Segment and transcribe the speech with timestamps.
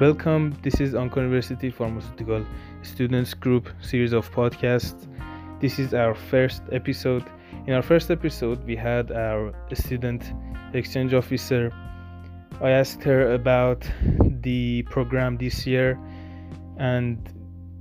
[0.00, 0.56] Welcome.
[0.62, 2.46] This is Ankara University Pharmaceutical
[2.82, 5.08] Students Group series of podcasts.
[5.60, 7.24] This is our first episode.
[7.66, 10.32] In our first episode, we had our student
[10.72, 11.72] exchange officer.
[12.60, 13.90] I asked her about
[14.20, 15.98] the program this year,
[16.78, 17.18] and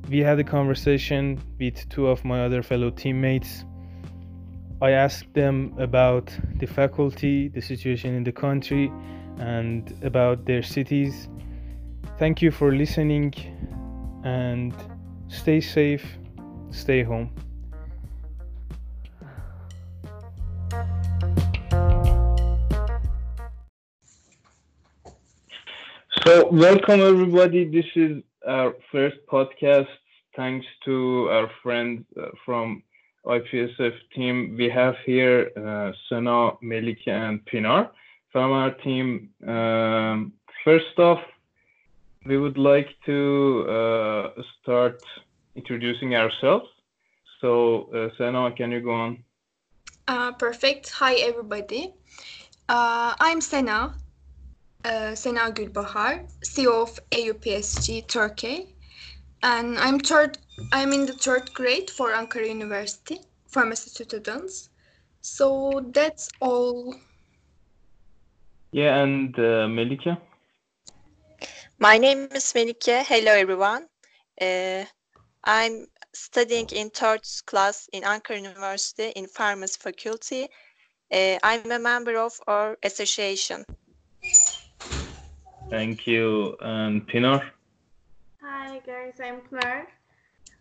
[0.09, 3.63] we had a conversation with two of my other fellow teammates.
[4.81, 8.91] I asked them about the faculty, the situation in the country,
[9.37, 11.29] and about their cities.
[12.19, 13.31] Thank you for listening
[14.23, 14.73] and
[15.27, 16.03] stay safe,
[16.71, 17.29] stay home.
[26.25, 27.65] So, welcome everybody.
[27.65, 29.87] This is our first podcast.
[30.35, 32.81] Thanks to our friends uh, from
[33.27, 34.55] IPSF team.
[34.57, 37.91] We have here uh, Sana, Melike, and Pinar
[38.31, 39.29] from our team.
[39.47, 40.33] Um,
[40.65, 41.21] first off,
[42.27, 45.01] we would like to uh, start
[45.55, 46.67] introducing ourselves.
[47.41, 49.23] So, uh, Sana, can you go on?
[50.07, 50.89] Uh, perfect.
[50.91, 51.93] Hi, everybody.
[52.67, 53.95] Uh, I'm Sena,
[54.83, 58.75] uh, Sena Gülbahar, CEO of AUPSG Turkey,
[59.43, 60.37] and I'm third.
[60.71, 64.69] I'm in the third grade for Ankara University pharmacy students.
[65.21, 66.95] So that's all.
[68.71, 69.67] Yeah, and uh.
[71.79, 73.05] My name is Melike.
[73.05, 73.85] Hello, everyone.
[74.41, 74.83] Uh,
[75.43, 80.47] I'm studying in third class in Ankara University in Pharmacy Faculty.
[81.11, 83.63] Uh, I'm a member of our association.
[85.69, 86.57] Thank you.
[86.61, 87.43] And Pinar?
[88.41, 89.87] Hi guys, I'm Claire.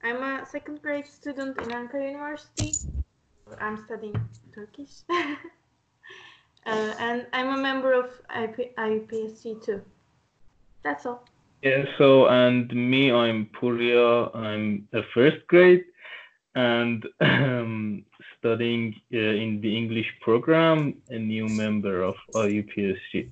[0.04, 2.74] I'm a second grade student in Ankara University.
[3.58, 4.20] I'm studying
[4.54, 5.00] Turkish.
[5.10, 9.80] uh, and I'm a member of IP, IPSG too.
[10.86, 11.24] That's all.
[11.62, 14.30] Yeah, so and me, I'm Puria.
[14.36, 15.84] I'm a first grade
[16.54, 18.04] and um,
[18.38, 23.30] studying uh, in the English program, a new member of IUPSG.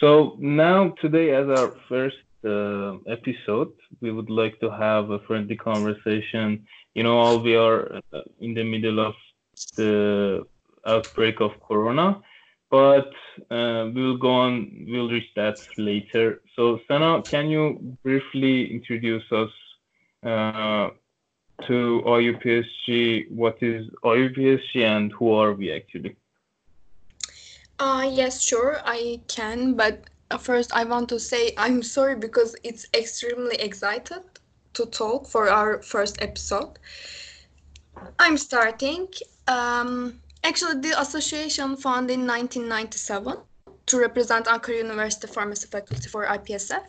[0.00, 3.72] So now today, as our first uh, episode,
[4.02, 6.66] we would like to have a friendly conversation.
[6.92, 9.14] You know, all we are uh, in the middle of
[9.78, 10.44] the
[10.84, 12.20] outbreak of Corona,
[12.72, 13.12] but
[13.50, 14.86] uh, we'll go on.
[14.88, 16.40] We'll reach that later.
[16.56, 19.50] So, Sana, can you briefly introduce us
[20.24, 20.88] uh,
[21.66, 23.30] to IUPSG?
[23.30, 26.16] What is IUPSG and who are we actually?
[27.78, 29.74] Uh, yes, sure, I can.
[29.74, 34.22] But uh, first, I want to say I'm sorry because it's extremely excited
[34.72, 36.78] to talk for our first episode.
[38.18, 39.08] I'm starting.
[39.46, 43.36] Um, actually, the association founded in 1997
[43.86, 46.84] to represent Ankara University Pharmacy Faculty for IPSF.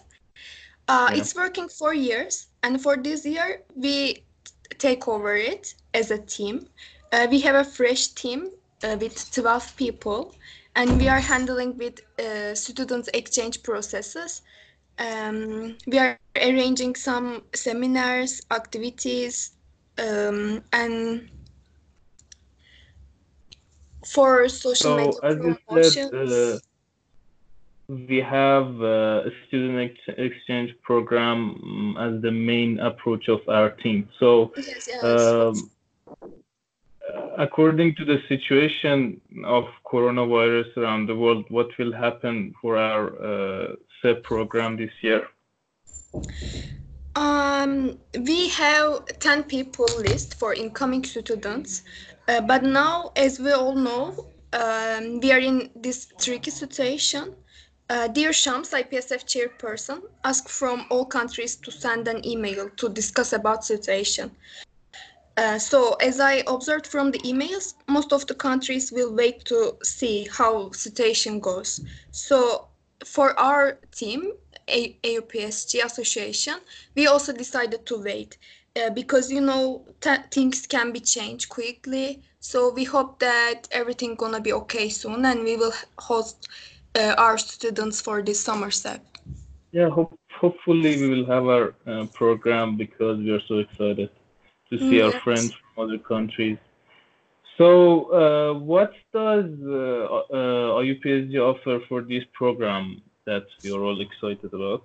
[0.87, 1.19] Uh, Yeah.
[1.19, 4.23] It's working for years, and for this year, we
[4.77, 6.67] take over it as a team.
[7.11, 8.49] Uh, we have a fresh team
[8.83, 10.35] uh, with 12 people,
[10.75, 14.41] and we are handling with uh, students exchange processes.
[14.99, 19.51] Um, we are arranging some seminars, activities,
[19.97, 21.29] um, and
[24.05, 26.59] for social So, media as you said, uh,
[27.89, 33.69] we have uh, a student ex- exchange program mm, as the main approach of our
[33.69, 34.09] team.
[34.19, 35.03] So, yes, yes.
[35.03, 35.69] um,
[37.37, 43.75] according to the situation of coronavirus around the world, what will happen for our uh,
[44.01, 45.27] SEP program this year?
[47.15, 51.83] Um, we have 10 people list for incoming students,
[52.27, 57.35] uh, but now, as we all know, um, we are in this tricky situation.
[57.89, 63.33] Uh, dear Shams, IPSF chairperson, asked from all countries to send an email to discuss
[63.33, 64.31] about situation.
[65.35, 69.75] Uh, so, as I observed from the emails, most of the countries will wait to
[69.83, 71.81] see how situation goes.
[72.11, 72.67] So,
[73.03, 74.33] for our team,
[74.69, 76.55] A- AUPSG Association,
[76.95, 78.37] we also decided to wait
[78.75, 82.21] uh, because you know th- things can be changed quickly.
[82.39, 86.47] So we hope that everything gonna be okay soon, and we will host
[86.95, 89.01] uh, our students for this summer set
[89.71, 94.09] Yeah, hope, hopefully we will have our uh, program because we are so excited
[94.71, 96.57] to see our friends from other countries.
[97.57, 97.69] So,
[98.11, 104.53] uh, what does uh, uh, IUPSG offer for this program that we are all excited
[104.53, 104.83] about?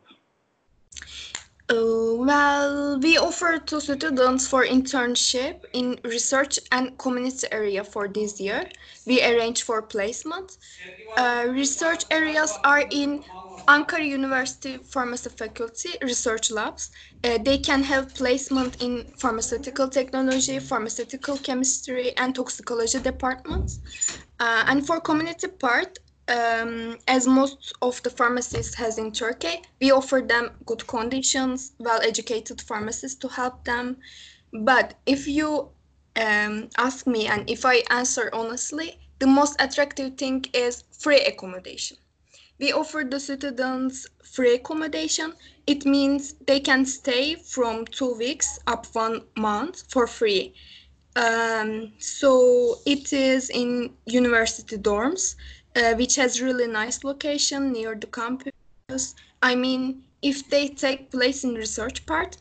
[1.70, 8.40] Uh, well, we offer to students for internship in research and community area for this
[8.40, 8.66] year.
[9.06, 10.56] We arrange for placement.
[11.18, 13.22] Uh, research areas are in
[13.68, 16.90] Ankara University Pharmacy Faculty research labs.
[17.22, 23.80] Uh, they can have placement in pharmaceutical technology, pharmaceutical chemistry, and toxicology departments.
[24.40, 29.90] Uh, and for community part, um, as most of the pharmacies has in Turkey, we
[29.90, 33.96] offer them good conditions, well-educated pharmacists to help them.
[34.52, 35.70] But if you
[36.16, 41.96] um, ask me and if I answer honestly, the most attractive thing is free accommodation.
[42.60, 45.32] We offer the students free accommodation.
[45.66, 50.54] It means they can stay from two weeks up one month for free.
[51.14, 55.34] Um, so it is in university dorms,
[55.76, 59.14] uh, which has really nice location near the campus.
[59.42, 62.36] I mean, if they take place in research part,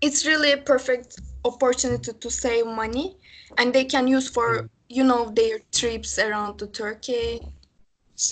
[0.00, 3.16] it's really a perfect opportunity to save money,
[3.58, 7.40] and they can use for you know their trips around to Turkey.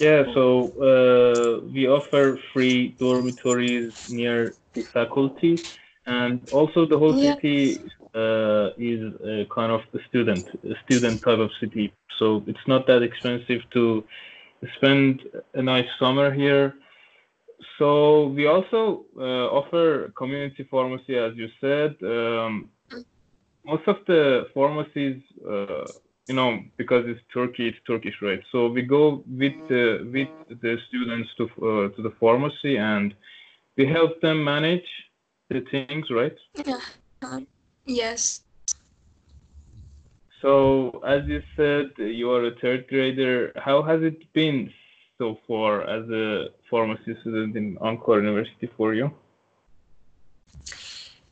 [0.00, 5.58] Yeah, so uh, we offer free dormitories near the faculty,
[6.06, 7.35] and also the whole Yeah.
[7.35, 7.81] city
[8.14, 11.92] uh, is uh, kind of a student, a student type of city.
[12.18, 14.04] So it's not that expensive to
[14.76, 15.22] spend
[15.54, 16.74] a nice summer here.
[17.78, 21.96] So we also uh, offer community pharmacy, as you said.
[22.02, 22.68] Um,
[23.64, 25.84] most of the pharmacies, uh,
[26.26, 28.42] you know, because it's Turkey, it's Turkish, right?
[28.52, 33.14] So we go with the with the students to uh, to the pharmacy and
[33.76, 34.88] we help them manage
[35.48, 36.36] the things, right?
[37.87, 38.41] Yes.
[40.41, 43.53] So as you said, you are a third grader.
[43.56, 44.73] How has it been
[45.19, 49.11] so far as a pharmacy student in Ankara University for you?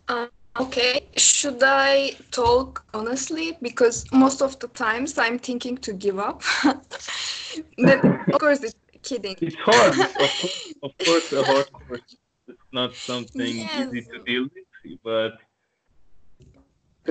[0.08, 0.28] Um,
[0.60, 1.06] okay.
[1.16, 3.56] Should I talk honestly?
[3.62, 6.42] Because most of the times I'm thinking to give up.
[6.64, 9.36] but of course, it's kidding.
[9.40, 9.98] It's hard.
[9.98, 12.02] of, course, of course, a hard course.
[12.46, 13.88] It's not something Yes.
[13.92, 15.47] easy to deal with, but But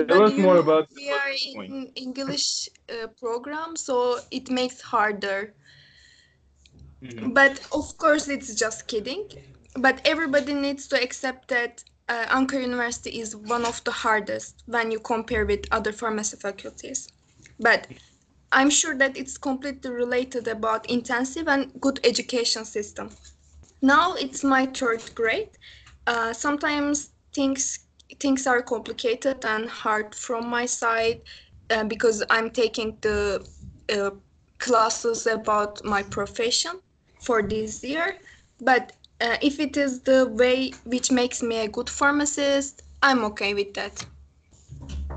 [0.04, 1.30] tell us you more about we are
[1.66, 5.54] in English uh, program, so it makes harder.
[7.02, 7.34] Mhm.
[7.34, 9.28] But of course, it's just kidding.
[9.74, 14.90] But everybody needs to accept that uh, Ankara University is one of the hardest when
[14.90, 17.08] you compare with other pharmacy faculties.
[17.60, 17.88] But
[18.52, 23.10] I'm sure that it's completely related about intensive and good education system.
[23.82, 25.50] Now it's my third grade.
[26.06, 27.87] Uh, sometimes things
[28.20, 31.20] things are complicated and hard from my side
[31.70, 33.46] uh, because I'm taking the
[33.92, 34.10] uh,
[34.58, 36.80] classes about my profession
[37.20, 38.16] for this year.
[38.60, 43.54] But uh, if it is the way which makes me a good pharmacist, I'm okay
[43.54, 44.06] with that.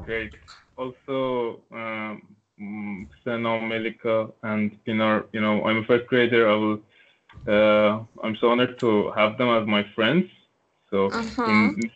[0.06, 0.34] Great.
[0.78, 2.22] Also, um,
[2.60, 6.50] mm, Melika, and Pinar, you know, I'm a first grader.
[6.50, 6.80] I will,
[7.48, 10.26] uh, I'm so honored to have them as my friends.
[10.90, 11.70] So, Uh-huh.
[11.78, 11.92] in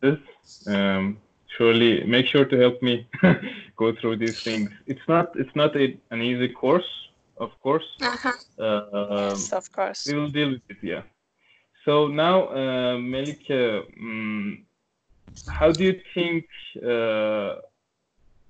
[0.00, 0.18] this,
[0.66, 1.18] um,
[1.56, 3.06] surely make sure to help me
[3.76, 4.70] go through these things.
[4.86, 6.90] It's not, it's not a, an easy course,
[7.38, 7.84] of course.
[8.00, 8.32] Uh-huh.
[8.62, 10.06] Uh, yes, of course.
[10.06, 11.02] we will deal with it, yeah.
[11.84, 14.64] So now, uh, Melike, mm,
[15.46, 16.46] how do you think
[16.82, 17.56] uh,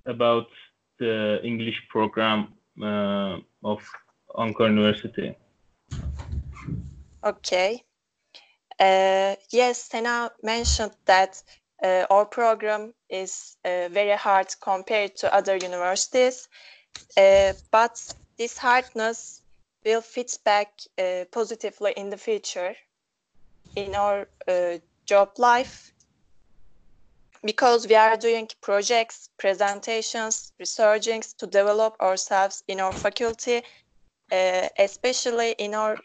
[0.06, 0.46] about
[0.98, 3.80] the English program uh, of
[4.36, 5.36] Ankara University?
[7.24, 7.82] Okay.
[8.80, 11.42] Uh, yes, Sena mentioned that
[11.82, 16.48] uh, our program is uh, very hard compared to other universities,
[17.16, 19.42] uh, but this hardness
[19.84, 22.74] will fit back uh, positively in the future
[23.76, 25.92] in our uh, job life.
[27.44, 33.60] Because we are doing projects, presentations, researching to develop ourselves in our faculty,
[34.78, 35.98] especially in our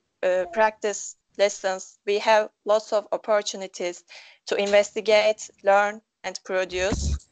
[0.51, 4.03] practice lessons, we have lots of opportunities
[4.47, 7.27] to investigate, learn, and produce.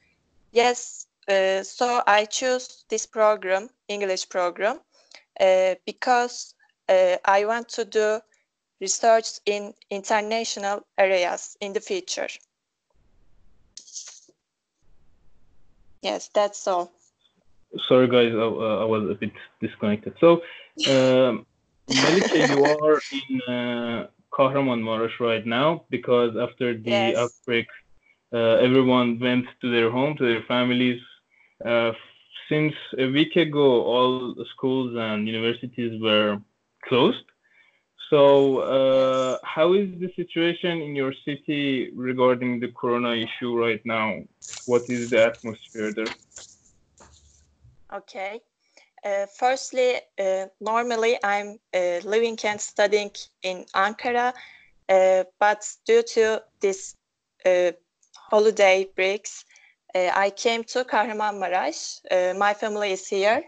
[0.52, 4.80] Yes, uh, so I choose this program, English program,
[5.40, 6.56] uh, because
[6.90, 8.20] uh, I want to do
[8.80, 12.28] research in international areas in the future.
[16.02, 16.92] Yes, that's all.
[17.88, 20.14] Sorry, guys, I, uh, I was a bit disconnected.
[20.20, 20.42] So,
[20.90, 21.46] um,
[21.90, 27.18] Melike, you are in uh, Kahramanmaraş right now because after the Yes.
[27.18, 27.68] outbreak,
[28.34, 31.02] uh, everyone went to their home, to their families.
[31.66, 31.92] Uh,
[32.50, 36.38] since a week ago, all schools and universities were
[36.88, 37.26] closed.
[38.10, 44.22] So, uh, how is the situation in your city regarding the corona issue right now?
[44.66, 46.14] What is the atmosphere there?
[47.94, 48.42] Okay.
[49.04, 53.12] Uh, firstly, uh, normally I'm uh, living and studying
[53.44, 54.34] in Ankara,
[54.90, 56.96] uh, but due to this
[57.46, 57.72] uh,
[58.14, 59.46] holiday breaks,
[59.96, 62.38] uh, I came to Kahramanmaraş.
[62.38, 63.44] my family is here.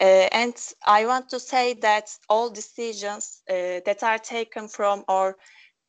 [0.00, 0.54] and
[0.86, 5.36] I want to say that all decisions that are taken from our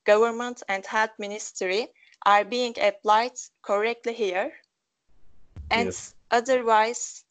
[0.05, 1.88] government and health ministry
[2.25, 4.51] are being applied correctly here.
[5.72, 6.13] And yes.
[6.29, 7.25] otherwise,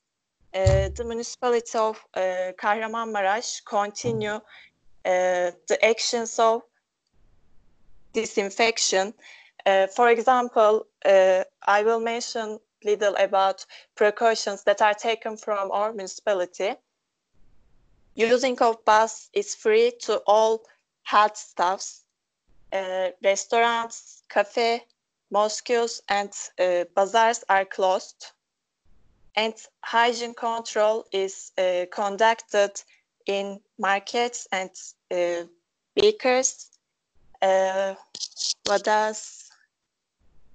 [0.54, 4.40] the municipality of uh, Kahramanmaraş continue uh,
[5.68, 6.62] the actions of
[8.12, 9.12] disinfection.
[9.96, 16.74] For example, I will mention little about precautions that are taken from our municipality.
[18.14, 20.62] Using of bus is free to all
[21.02, 22.04] health staffs.
[23.24, 24.82] Restaurants, cafe,
[25.30, 26.32] mosques, and
[26.94, 28.32] bazaars are closed
[29.36, 32.72] and hygiene control is uh, conducted
[33.26, 34.70] in markets and
[35.10, 35.44] uh,
[35.94, 36.70] bakers.
[37.42, 37.94] Uh,
[38.66, 39.50] what else?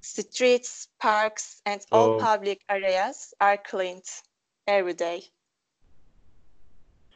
[0.01, 2.19] Streets, parks, and all oh.
[2.19, 4.05] public areas are cleaned
[4.67, 5.23] every day.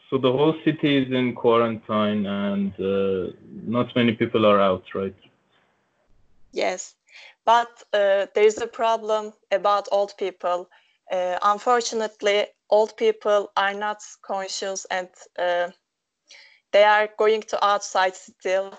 [0.10, 3.34] So the whole city is in quarantine and uh,
[3.66, 5.16] not many people are out, right?
[6.52, 6.94] Yes,
[7.46, 10.70] but uh, there is a problem about old people
[11.12, 15.70] uh, unfortunately, old people are not conscious and uh,
[16.72, 18.78] they are going to outside still.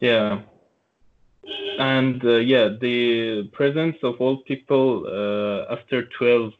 [0.00, 0.40] Yeah.
[1.78, 6.52] And uh, yeah, the presence of old people uh, after 12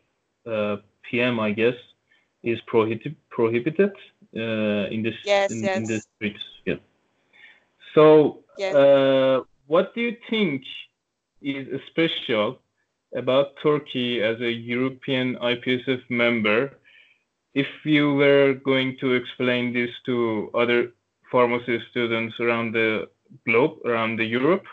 [0.47, 1.77] uh, p.m., I guess,
[2.43, 3.93] is prohibited prohibited
[4.37, 5.77] uh, in this yes, in, yes.
[5.77, 6.45] in the streets.
[6.67, 6.77] Yeah.
[7.95, 9.45] So, yes.
[9.67, 10.63] what do you think
[11.41, 12.59] is special
[13.15, 16.73] about Turkey as a European IPSF member,
[17.55, 20.93] if you were going to explain this to other
[21.31, 23.09] pharmacy students around the
[23.47, 24.67] globe, around the Europe,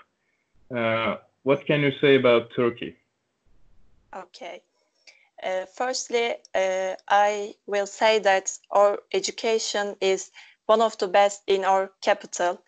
[0.76, 2.96] uh, what can you say about Turkey?
[4.16, 4.62] Okay.
[5.42, 10.32] Uh, firstly, uh, I will say that our education is
[10.66, 12.62] one of the best in our capital.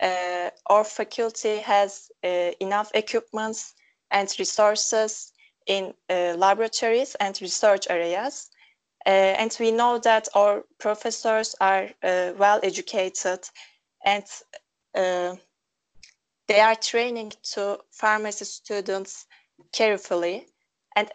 [0.00, 3.74] Uh, our faculty has uh, enough equipments
[4.10, 5.32] and resources
[5.66, 8.50] in uh, laboratories and research areas.
[9.06, 13.40] Uh, and we know that our professors are uh, well educated
[14.04, 14.24] and
[14.94, 15.34] uh,
[16.48, 19.26] they are training to pharmacy students
[19.72, 20.46] carefully
[20.96, 21.10] and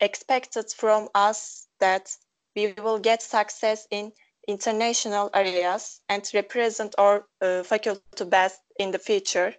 [0.00, 2.08] expected from us that
[2.54, 4.12] we will get success in
[4.48, 9.54] international areas and represent our uh, faculty best in the future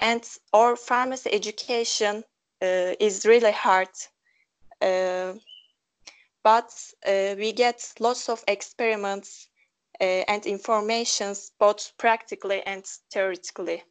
[0.00, 2.24] and our pharmacy education
[2.62, 3.88] uh, is really hard
[4.80, 5.32] uh,
[6.42, 6.72] but
[7.06, 9.48] uh, we get lots of experiments
[10.00, 13.82] uh, and informations both practically and theoretically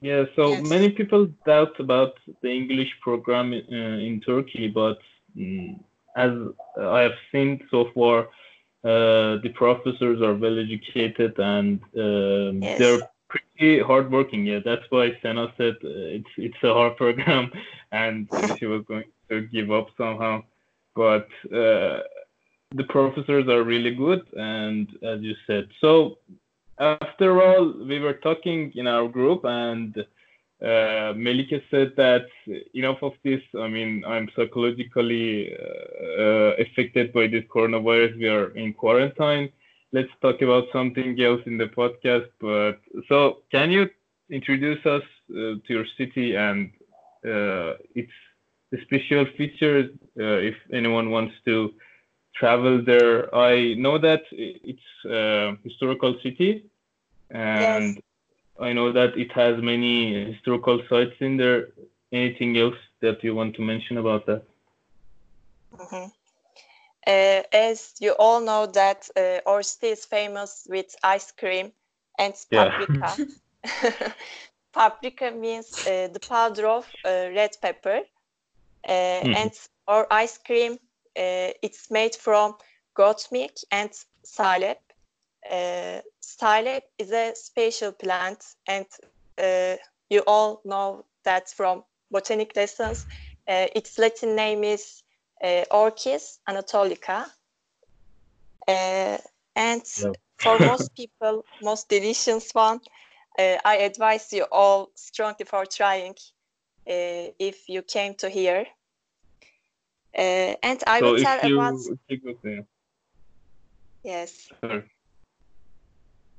[0.00, 0.68] yeah so yes.
[0.68, 4.98] many people doubt about the english program uh, in turkey but
[5.36, 5.78] um,
[6.16, 6.32] as
[6.80, 8.28] i have seen so far
[8.84, 12.78] uh, the professors are well educated and um, yes.
[12.78, 13.08] they're
[13.62, 14.44] pretty hardworking.
[14.44, 17.50] Yeah, that's why Sena said uh, it's it's a hard program,
[17.92, 18.28] and
[18.58, 20.42] she was going to give up somehow.
[20.94, 22.00] But uh,
[22.74, 26.18] the professors are really good, and as you said, so
[26.78, 29.96] after all, we were talking in our group, and
[30.60, 32.26] uh, Melike said that
[32.74, 33.42] enough of this.
[33.58, 38.18] I mean, I'm psychologically uh, uh, affected by this coronavirus.
[38.18, 39.52] We are in quarantine
[39.92, 42.28] let's talk about something else in the podcast.
[42.40, 43.88] But so, can you
[44.30, 46.70] introduce us uh, to your city and
[47.24, 48.12] uh, its
[48.84, 51.74] special features uh, if anyone wants to
[52.34, 53.34] travel there?
[53.34, 56.64] I know that it's a historical city,
[57.30, 58.02] and yes.
[58.60, 61.68] I know that it has many historical sites in there.
[62.12, 64.44] Anything else that you want to mention about that?
[65.76, 66.21] Mm-hmm.
[67.06, 71.72] Uh, as you all know that uh, our city is famous with ice cream
[72.18, 73.16] and paprika.
[73.64, 74.12] Yeah.
[74.72, 78.02] paprika means uh, the powder of uh, red pepper.
[78.88, 79.36] Mm.
[79.36, 79.52] And
[79.88, 80.72] our ice cream,
[81.16, 82.54] uh, it's made from
[82.94, 83.90] goat milk and
[84.24, 84.78] salep.
[85.50, 88.86] Uh, salep is a special plant and
[90.08, 91.82] you all know that from
[92.12, 93.06] botanic lessons.
[93.48, 95.02] its Latin name is
[95.42, 97.26] uh, Orchis anatolica.
[98.68, 99.18] Uh,
[99.56, 99.82] and
[100.36, 102.80] for most people, most delicious one,
[103.38, 106.14] uh, I advise you all strongly for trying
[106.88, 108.66] uh, if you came to here.
[110.16, 111.74] Uh, and I so will tell you, about
[112.08, 112.38] you
[114.04, 114.82] yes, sorry.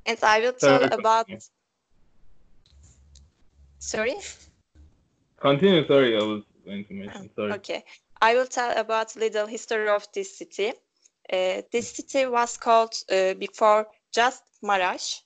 [0.06, 1.28] and I will Sorry, tell about.
[3.80, 4.16] Sorry.
[5.42, 5.88] Continue.
[5.88, 7.30] Sorry, I was going to mention.
[7.36, 7.54] Sorry.
[7.54, 7.84] Okay,
[8.24, 10.70] I will tell about little history of this city.
[11.30, 15.20] Uh, this city was called uh, before just Marash,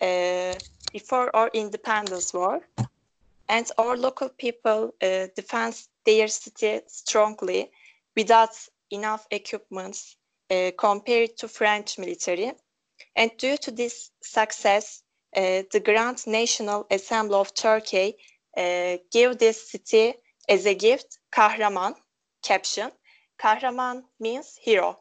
[0.00, 0.54] uh,
[0.90, 2.60] before our independence war,
[3.50, 5.74] and our local people uh, defend
[6.06, 7.70] their city strongly
[8.16, 8.56] without
[8.90, 10.16] enough equipments
[10.50, 12.52] uh, compared to French military.
[13.14, 15.02] And due to this success,
[15.36, 18.16] uh, the Grand National Assembly of Turkey
[18.56, 20.14] uh, gave this city
[20.48, 21.94] as a gift Kahraman
[22.42, 22.90] caption.
[23.38, 24.98] Kahraman means hero.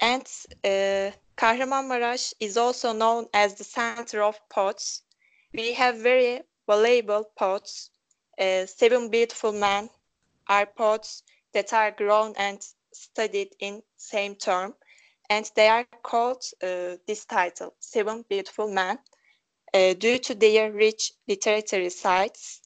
[0.00, 0.26] And
[0.64, 5.02] uh, Kahramanmaraş is also known as the center of poets.
[5.52, 7.90] We have very valuable poets.
[8.38, 9.90] Uh, seven beautiful men
[10.48, 14.74] are poets that are grown and studied in same term.
[15.30, 18.98] And they are called uh, this title, Seven Beautiful Men,
[19.74, 22.62] uh, due to their rich literary sites.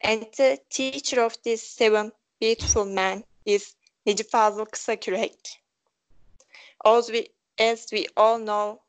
[0.00, 3.74] And the teacher of these seven beautiful man is
[4.06, 5.38] Necip Fazıl Kısakürek.
[6.84, 8.80] As we, as we all know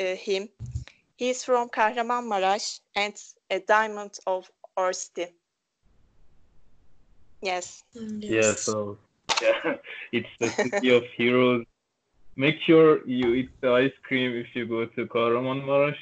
[0.00, 0.48] uh, him,
[1.16, 3.14] he is from Kahramanmaraş and
[3.50, 5.34] a diamond of our city.
[7.42, 7.82] Yes.
[7.94, 8.98] Yeah, so
[9.42, 9.74] yeah,
[10.12, 11.64] it's the city of heroes.
[12.36, 15.96] Make sure you eat the ice cream if you go to Kahramanmaraş.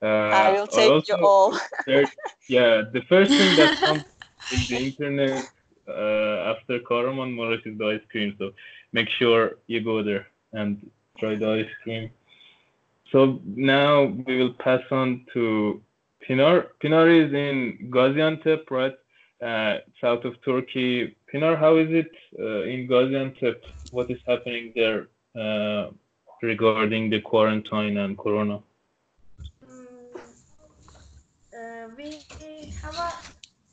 [0.00, 1.58] Uh, I will take also, you all.
[1.86, 2.06] there-
[2.48, 4.04] yeah, the first thing that comes
[4.50, 5.44] in the internet
[5.88, 8.34] uh, after Kahramanmaraş is the ice cream.
[8.38, 8.52] So
[8.92, 12.10] make sure you go there and try the ice cream.
[13.12, 15.80] So now we will pass on to
[16.20, 16.66] Pinar.
[16.80, 18.94] Pinar is in Gaziantep, right?
[19.42, 21.16] Uh, south of Turkey.
[21.30, 23.60] Pinar, how is it uh, in Gaziantep?
[23.90, 25.90] What is happening there uh,
[26.42, 28.60] regarding the quarantine and corona?
[29.64, 30.20] Mm,
[31.56, 32.18] uh, we
[32.82, 33.12] have a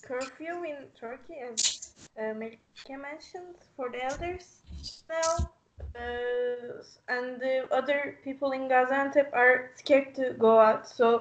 [0.02, 1.85] curfew in Turkey, as
[2.20, 4.62] uh, Melike mentioned, for the elders
[5.10, 5.50] now.
[5.96, 10.88] Uh, and the other people in Gaziantep are scared to go out.
[10.88, 11.20] So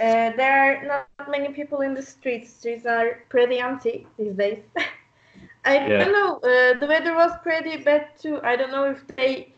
[0.00, 2.52] uh, there are not many people in the streets.
[2.54, 4.60] Streets are pretty empty these days.
[5.64, 5.98] I Yeah.
[5.98, 6.36] don't know.
[6.38, 8.40] Uh, the weather was pretty bad too.
[8.42, 9.52] I don't know if they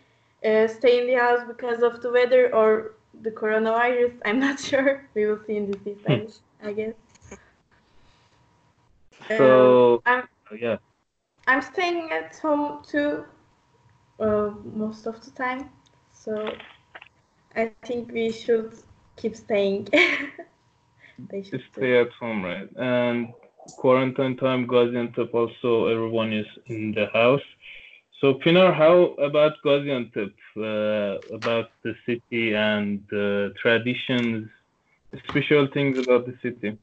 [0.44, 4.14] uh, stay in the house because of the weather or the coronavirus.
[4.24, 5.08] I'm not sure.
[5.14, 6.94] We will see in the season, I guess.
[9.30, 9.78] Um,
[10.50, 10.78] So yeah,
[11.46, 13.24] I'm staying at home too,
[14.20, 15.70] uh, most of the time.
[16.12, 16.52] So
[17.56, 18.74] I think we should
[19.16, 19.88] keep staying.
[21.18, 22.68] they should stay at home, right?
[22.76, 23.28] And
[23.76, 27.46] quarantine time, Gaziantep also everyone is in the house.
[28.20, 30.32] So Pinar, how about Gaziantep?
[30.56, 34.48] Uh, about the city and uh, traditions,
[35.28, 36.76] special things about the city.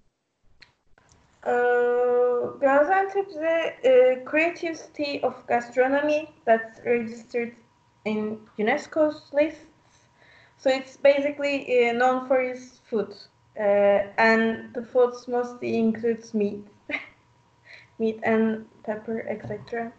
[1.48, 3.60] Uh, Gaziantep is a,
[3.92, 7.56] uh creative city of gastronomy that's registered
[8.04, 10.10] in UNESCO's lists.
[10.58, 13.16] So it's basically uh, known for its food,
[13.58, 16.68] uh, and the foods mostly includes meat,
[18.00, 19.94] meat and pepper, etc.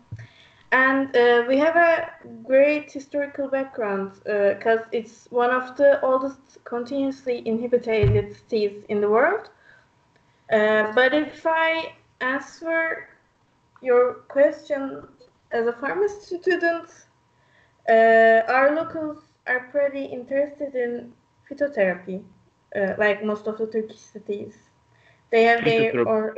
[0.71, 2.11] And uh, we have a
[2.45, 9.49] great historical background because it's one of the oldest continuously inhabited cities in the world.
[10.53, 13.09] Uh, but if I answer
[13.83, 15.07] your question
[15.53, 16.89] as a pharmacy student,
[17.89, 21.13] uh, our locals are pretty interested in
[21.49, 22.23] phytotherapy,
[22.77, 24.55] uh, like most of the Turkish cities.
[25.31, 26.35] They have their or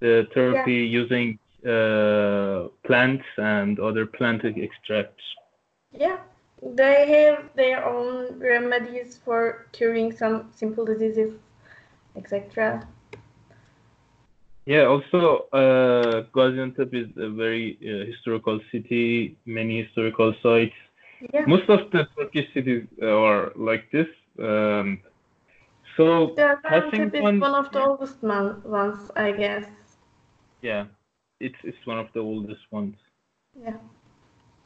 [0.00, 5.24] The therapy using uh, plants and other plant extracts.
[5.92, 6.18] yeah,
[6.62, 11.32] they have their own remedies for curing some simple diseases,
[12.16, 12.86] etc.
[14.66, 20.74] Yeah, also uh, Gaziantep is a very uh, historical city, many historical sites.
[21.32, 21.44] Yeah.
[21.46, 24.06] Most of the Turkish cities are like this.
[24.38, 25.00] Um,
[25.96, 29.66] so Yeah, Gaziantep is on- one of the oldest mon- ones, I guess.
[30.62, 30.84] yeah,
[31.40, 32.96] it's it's one of the oldest ones.
[33.54, 33.76] Yeah.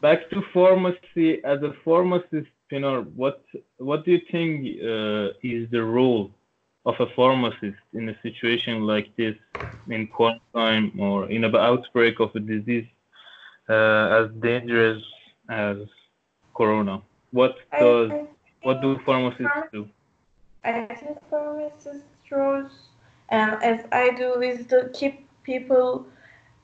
[0.00, 1.42] Back to pharmacy.
[1.44, 3.42] As a pharmacist, Pinar, what
[3.78, 6.30] what do you think uh, is the role
[6.88, 9.36] of a pharmacist in a situation like this,
[9.88, 12.88] in quarantine or in an outbreak of a disease
[13.68, 15.02] uh, as dangerous
[15.50, 15.76] as
[16.54, 17.02] corona?
[17.30, 18.10] What does
[18.62, 19.82] what do pharmacists do?
[20.64, 22.72] I think pharmacist roles,
[23.36, 26.06] um, as I do, is to keep people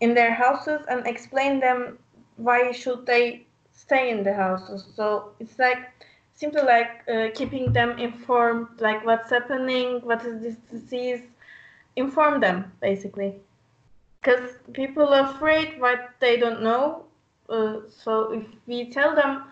[0.01, 1.99] in their houses and explain them
[2.37, 4.81] why should they stay in the houses.
[4.97, 5.83] So it's like
[6.35, 11.23] simply like uh, keeping them informed, like what's happening, what is this disease,
[11.97, 13.35] inform them basically.
[14.21, 17.05] Because people are afraid what they don't know.
[17.49, 19.45] Uh, so if we tell them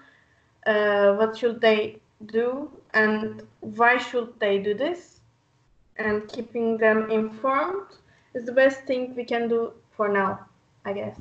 [0.67, 5.21] uh, what should they do and why should they do this,
[5.97, 7.87] and keeping them informed
[8.35, 10.41] is the best thing we can do for now,
[10.85, 11.17] I guess.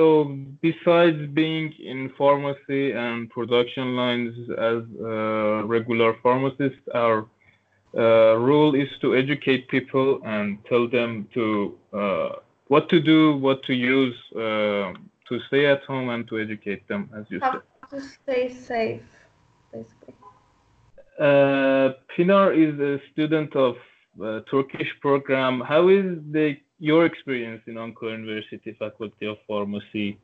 [0.00, 4.34] So besides being in pharmacy and production lines
[4.70, 7.26] as uh, regular pharmacists, our
[7.94, 8.00] uh,
[8.48, 11.44] role is to educate people and tell them to
[11.92, 12.30] uh,
[12.68, 14.94] what to do, what to use, uh,
[15.28, 17.62] to stay at home and to educate them, as you How said.
[17.90, 19.02] to stay safe,
[19.70, 20.14] basically.
[21.20, 23.76] Uh, Pinar is a student of
[24.24, 25.60] uh, Turkish program.
[25.60, 30.18] How is the your experience in Ankara University Faculty of Pharmacy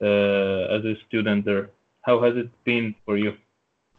[0.00, 1.70] uh, as a student there?
[2.02, 3.36] How has it been for you?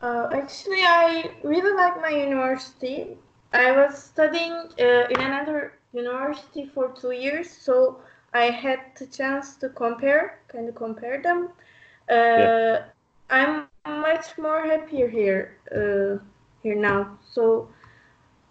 [0.02, 3.17] Uh, actually, I really like my university.
[3.54, 8.00] I was studying uh, in another university for two years, so
[8.34, 11.50] I had the chance to compare, kind of compare them.
[12.10, 12.86] Uh, Yeah.
[13.30, 16.24] I'm much more happier here, uh,
[16.62, 17.17] here now.
[17.36, 17.69] So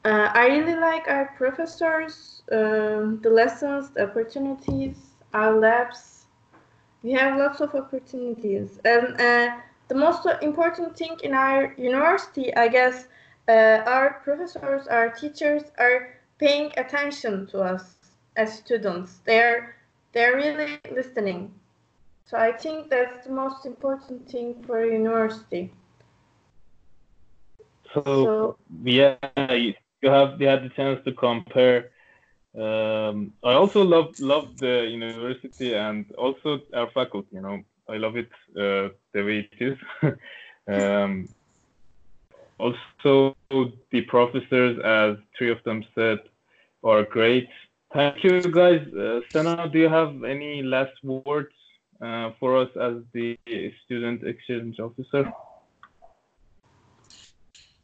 [0.04, 4.96] uh, I really like our professors, um, the lessons, the opportunities,
[5.32, 6.26] our labs.
[7.02, 9.56] We have lots of opportunities, and uh,
[9.88, 13.06] the most important thing in our university, I guess,
[13.48, 17.96] uh, our professors, our teachers are paying attention to us
[18.36, 19.20] as students.
[19.24, 19.76] They're
[20.12, 21.52] they're really listening.
[22.24, 25.72] So I think that's the most important thing for a university.
[27.92, 29.16] So, So yeah,
[30.02, 31.90] you have you had the chance to compare.
[32.54, 37.28] Um, I also love love the university and also our faculty.
[37.32, 39.78] You know, I love it uh, the way it is.
[40.68, 41.28] um,
[42.58, 46.18] also, the professors, as three of them said,
[46.84, 47.48] are great.
[47.92, 48.86] Thank you, guys.
[48.94, 51.54] Uh, Sana, do you have any last words
[52.00, 53.36] uh, for us as the
[53.84, 55.32] student exchange officer?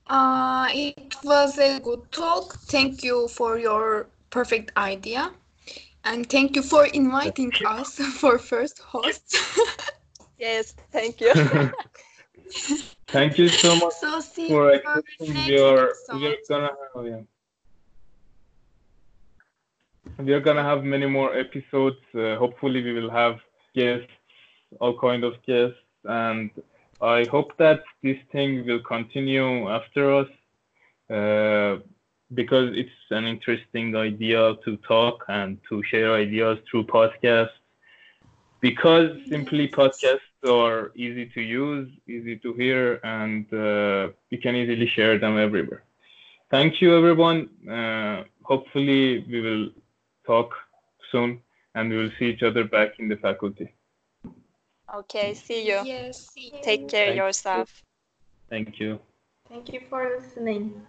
[0.08, 2.54] Uh, it was a good talk.
[2.66, 5.32] Thank you for your perfect idea.
[6.04, 9.36] And thank you for inviting us for first host.
[10.38, 11.32] Yes, thank you.
[13.08, 17.20] Thank you so much so see for accepting next your we're gonna have yeah.
[20.18, 23.40] we're gonna have many more episodes uh, hopefully we will have
[23.74, 24.12] guests
[24.80, 26.50] all kind of guests and
[27.00, 30.28] i hope that this thing will continue after us
[31.10, 31.76] uh,
[32.34, 37.58] because it's an interesting idea to talk and to share ideas through podcasts
[38.60, 44.88] because simply podcasts are easy to use, easy to hear, and uh, you can easily
[44.88, 45.84] share them everywhere.
[46.50, 47.50] Thank you, everyone.
[47.70, 49.70] Uh, hopefully, we will
[50.26, 50.54] talk
[51.12, 51.40] soon
[51.74, 53.72] and we will see each other back in the faculty.
[54.94, 55.84] Okay, see you.
[55.84, 56.30] Yes.
[56.32, 56.62] see you.
[56.62, 57.24] Take care Thank you.
[57.24, 57.82] yourself.
[58.48, 58.98] Thank you.
[59.48, 60.82] thank you for listening.